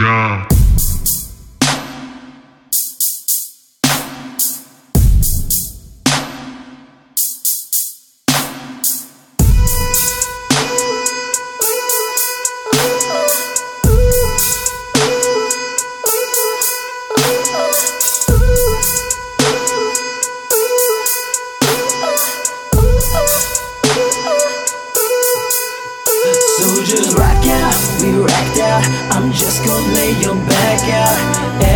job. 0.00 0.59
So 26.50 26.82
just 26.82 27.14
rock 27.14 27.46
out, 27.46 27.78
we 28.02 28.10
racked 28.18 28.58
out. 28.58 28.82
I'm 29.14 29.30
just 29.30 29.62
gonna 29.62 29.94
lay 29.94 30.18
your 30.18 30.34
back 30.50 30.82
out. 30.90 31.14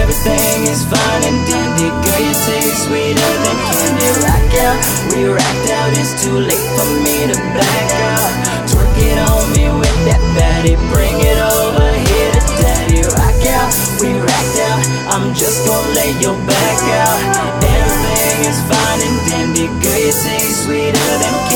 Everything 0.00 0.64
is 0.64 0.80
fine 0.88 1.22
and 1.28 1.38
dandy, 1.44 1.92
girl. 1.92 2.20
You 2.24 2.32
taste 2.48 2.88
sweeter 2.88 3.32
than 3.44 3.58
candy. 3.68 4.08
Rock 4.24 4.52
out, 4.64 4.78
we 5.12 5.28
racked 5.28 5.68
out. 5.76 5.92
It's 6.00 6.16
too 6.24 6.40
late 6.40 6.68
for 6.72 6.88
me 7.04 7.28
to 7.28 7.36
back 7.52 7.90
out. 8.16 8.32
Twerk 8.72 8.96
it 8.96 9.18
on 9.20 9.44
me 9.52 9.68
with 9.76 9.98
that 10.08 10.22
fatty, 10.40 10.80
bring 10.88 11.20
it 11.20 11.36
over 11.36 11.92
here 11.92 12.32
to 12.32 12.42
daddy. 12.64 13.04
Rock 13.12 13.42
out, 13.52 13.68
we 14.00 14.16
racked 14.24 14.58
out. 14.72 14.80
I'm 15.12 15.36
just 15.36 15.68
gonna 15.68 15.92
lay 15.92 16.16
your 16.16 16.38
back 16.48 16.80
out. 17.04 17.18
Everything 17.60 18.36
is 18.48 18.58
fine 18.64 19.00
and 19.04 19.18
dandy, 19.28 19.66
girl. 19.84 20.00
You 20.00 20.16
taste 20.16 20.64
sweeter 20.64 20.96
than 21.20 21.36
candy 21.44 21.51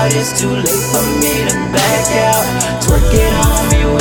out. 0.00 0.12
It's 0.14 0.40
too 0.40 0.48
late 0.48 0.84
for 0.92 1.04
me 1.20 1.44
to 1.48 1.54
back 1.72 2.08
out. 2.32 2.82
Twerk 2.82 3.12
it 3.12 3.32
on 3.44 3.68
me 3.70 3.99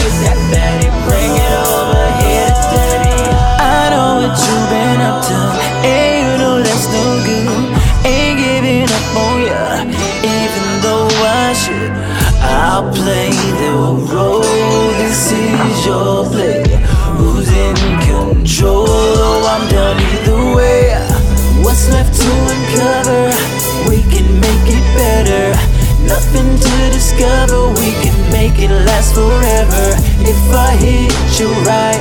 you 31.40 31.48
right, 31.64 31.96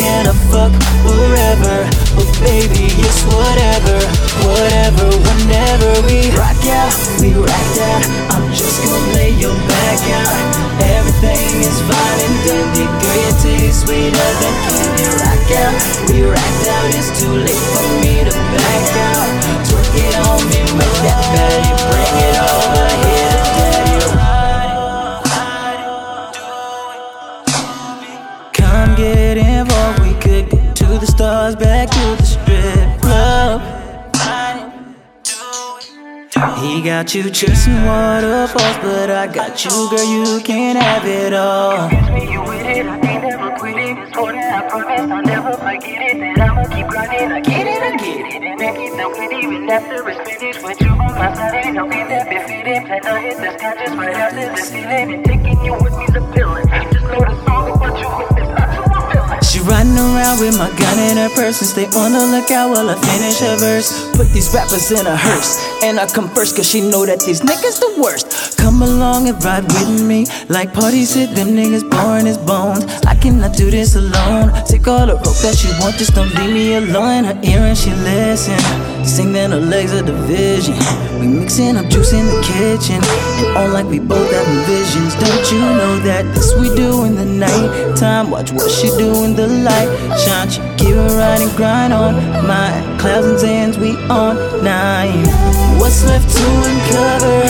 can 0.00 0.26
I 0.26 0.32
fuck 0.48 0.72
forever? 1.04 1.84
But 2.16 2.28
baby, 2.40 2.88
it's 2.88 3.20
whatever, 3.28 4.00
whatever, 4.48 5.12
whenever 5.28 5.92
we 6.08 6.32
rock 6.32 6.56
out, 6.72 6.96
we 7.20 7.34
rocked 7.36 7.78
out. 7.84 8.02
I'm 8.32 8.48
just 8.48 8.80
gonna 8.80 9.12
lay 9.12 9.30
your 9.36 9.52
back 9.68 9.97
stars, 31.18 31.56
back 31.56 31.90
to 31.90 31.98
the 31.98 32.22
strip 32.22 33.00
club. 33.02 33.60
He 36.62 36.80
got 36.80 37.12
you 37.12 37.28
chasing 37.28 37.84
waterfalls, 37.84 38.78
but 38.78 39.10
I 39.10 39.26
got 39.26 39.64
you, 39.64 39.70
girl. 39.90 40.04
You 40.04 40.40
can't 40.44 40.78
have 40.78 41.04
it 41.04 41.32
all. 41.34 41.90
You 42.22 42.40
with 42.42 42.66
it, 42.66 42.86
I 42.86 42.94
ain't 43.10 43.22
never 43.24 43.50
quit 43.58 43.76
it. 43.78 43.96
That, 44.14 44.62
I 44.62 44.68
promise 44.68 45.10
I'll 45.10 45.22
never 45.22 45.52
forget 45.54 46.02
it. 46.06 46.36
That 46.36 46.50
I'ma 46.50 46.62
keep 46.72 46.86
grinding, 46.86 47.32
I 47.32 47.40
get 47.40 47.66
it, 47.66 47.82
I 47.82 47.96
get 47.96 48.34
it. 48.34 48.42
And 48.44 48.62
I 48.62 48.76
keep 48.78 48.92
them 48.94 49.10
with 49.10 49.32
even 49.42 49.70
after 49.70 50.08
it's 50.08 50.38
finished. 50.38 50.62
With 50.62 50.80
you 50.80 50.90
on 50.90 50.98
my 50.98 51.34
side, 51.34 51.66
ain't 51.66 51.74
no 51.74 51.88
game 51.88 52.08
that 52.10 52.28
befitting. 52.30 52.86
Plan 52.86 53.02
to 53.02 53.18
hit 53.18 53.36
the 53.38 53.50
sky 53.58 53.74
just 53.74 53.98
right 53.98 54.14
after 54.14 54.54
the 54.54 54.62
ceiling. 54.62 55.14
And 55.14 55.24
taking 55.24 55.64
you 55.64 55.74
with 55.82 55.98
me's 55.98 56.14
a 56.14 56.22
feeling. 56.32 56.68
Just 56.92 57.06
know 57.10 57.22
the 57.26 57.34
song 57.44 57.74
about 57.74 57.98
you 57.98 58.37
riding 59.68 59.96
around 59.96 60.40
with 60.40 60.56
my 60.56 60.72
gun 60.80 60.98
in 60.98 61.16
her 61.20 61.28
purse 61.36 61.60
and 61.60 61.68
stay 61.68 61.86
on 62.00 62.12
the 62.12 62.24
lookout 62.32 62.70
while 62.70 62.88
I 62.88 62.96
finish 62.96 63.38
her 63.40 63.56
verse. 63.56 63.92
Put 64.16 64.32
these 64.32 64.52
rappers 64.52 64.90
in 64.90 65.06
a 65.06 65.16
hearse, 65.16 65.60
and 65.84 66.00
I 66.00 66.06
come 66.08 66.28
first 66.30 66.56
cause 66.56 66.68
she 66.68 66.80
know 66.80 67.04
that 67.04 67.20
these 67.20 67.40
niggas 67.42 67.78
the 67.78 68.00
worst. 68.00 68.56
Come 68.56 68.82
along 68.82 69.28
and 69.28 69.36
ride 69.44 69.64
with 69.64 70.02
me, 70.02 70.26
like 70.48 70.72
party 70.72 71.04
sit, 71.04 71.34
them 71.36 71.48
niggas 71.48 71.88
boring 71.88 72.26
as 72.26 72.38
bones. 72.38 72.84
I 73.06 73.14
cannot 73.14 73.54
do 73.54 73.70
this 73.70 73.94
alone. 73.94 74.50
Take 74.64 74.88
all 74.88 75.06
the 75.06 75.14
rope 75.14 75.38
that 75.44 75.54
she 75.54 75.68
want, 75.78 75.96
just 75.96 76.14
don't 76.14 76.32
leave 76.34 76.52
me 76.52 76.74
alone. 76.74 77.24
Her 77.24 77.38
ear 77.44 77.60
and 77.68 77.76
she 77.76 77.90
listen, 78.02 78.58
sing 79.04 79.32
then 79.32 79.52
her 79.52 79.60
legs 79.60 79.92
are 79.92 80.02
division. 80.02 80.74
We 81.20 81.26
mixing 81.26 81.76
up 81.76 81.86
juice 81.88 82.12
in 82.12 82.26
the 82.26 82.40
kitchen, 82.40 83.02
and 83.04 83.56
on 83.56 83.72
like 83.72 83.86
we 83.86 83.98
both 83.98 84.30
having 84.32 84.64
visions. 84.64 85.14
Don't 85.20 85.52
you 85.52 85.60
know 85.60 85.98
that 86.08 86.24
this 86.34 86.54
we 86.56 86.74
do 86.74 87.04
in 87.04 87.14
the 87.16 87.24
night 87.24 87.96
time? 87.96 88.30
Watch 88.30 88.52
what 88.52 88.70
she 88.70 88.88
do 88.96 89.24
in 89.24 89.34
the 89.34 89.57
light. 89.64 89.88
Shine, 90.18 90.48
she 90.50 90.60
keep 90.76 90.94
it 90.94 91.12
right 91.16 91.40
and 91.40 91.54
grind 91.56 91.92
on 91.92 92.14
My 92.46 92.70
Clouds 92.98 93.26
and 93.26 93.38
sands, 93.38 93.78
we 93.78 93.96
on 94.08 94.36
nine. 94.62 95.24
What's 95.78 96.04
left 96.04 96.28
to 96.36 96.46
uncover? 96.70 97.40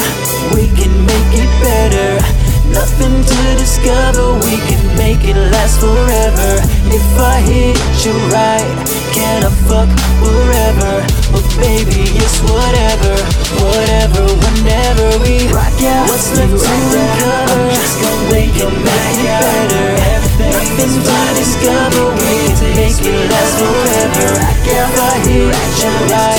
We 0.55 0.69
can 0.77 0.93
make 1.07 1.33
it 1.33 1.51
better. 1.61 2.21
Nothing 2.69 3.25
to 3.25 3.39
discover, 3.57 4.35
we 4.45 4.61
can 4.69 4.83
make 4.97 5.25
it 5.25 5.37
last 5.53 5.81
forever. 5.81 6.61
If 6.93 7.07
I 7.19 7.41
hit 7.41 7.81
you 8.05 8.13
right, 8.29 8.69
can 9.17 9.45
I 9.45 9.51
fuck 9.65 9.89
forever? 10.21 11.01
But 11.33 11.47
baby, 11.57 12.13
it's 12.13 12.39
whatever, 12.45 13.17
whatever, 13.65 14.25
whenever 14.45 15.09
we 15.25 15.49
rock 15.49 15.81
out. 15.81 16.09
What's 16.13 16.29
left 16.37 16.53
to 16.53 16.69
uncover? 16.69 17.57
I'm 17.57 17.73
just 17.73 17.97
gonna 18.05 18.33
make 18.37 18.57
it 18.57 18.73
better. 18.85 19.89
Nothing 19.97 20.48
to 20.79 21.35
discover, 21.35 22.15
we 22.15 22.55
can 22.55 22.71
make 22.77 23.03
it 23.03 23.31
last 23.31 23.59
forever. 23.59 24.31
I 24.39 24.55
If 24.63 24.95
I 24.95 25.19
hit 25.27 25.51
you 25.83 25.91
right, 26.07 26.39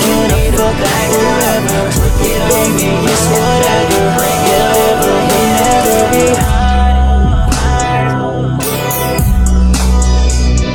can 0.00 0.28
I 0.28 0.52
fuck 0.52 0.76
forever? 1.08 1.80
Look 1.96 2.20
it, 2.20 2.40
baby, 2.52 2.90
it's 3.08 3.24
whatever, 3.32 4.04
whatever, 4.18 5.14
whenever 5.30 6.00
we. 6.12 6.24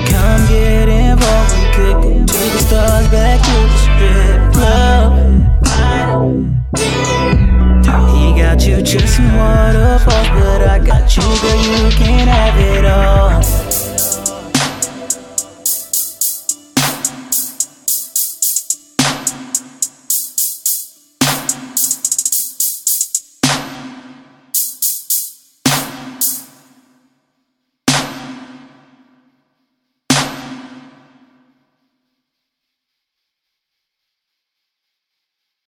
Come 0.10 0.44
get 0.50 0.88
involved, 0.90 1.54
we 1.54 1.64
could 1.76 1.98
go 2.02 2.10
to 2.26 2.40
the 2.50 2.60
stars, 2.66 3.08
back 3.10 3.38
to 3.46 3.56
the 3.70 3.78
strip 3.84 4.42
club. 4.54 5.10
He 8.16 8.24
got 8.42 8.60
you 8.66 8.78
chasing 8.82 9.32
waterfalls, 9.36 10.30
but 10.30 10.62
I 10.68 10.80
got 10.80 11.16
you, 11.16 11.22
girl. 11.42 11.58
You 11.62 11.92
can 11.92 12.10
all. 12.10 12.13